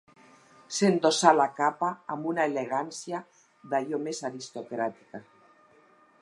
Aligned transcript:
S'endossà 0.77 1.33
la 1.39 1.45
capa 1.59 1.89
amb 2.15 2.29
una 2.31 2.47
elegància 2.51 3.21
d'allò 3.75 4.01
més 4.07 4.23
aristocràtica. 4.31 5.23